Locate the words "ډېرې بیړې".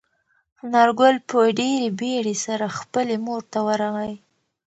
1.59-2.35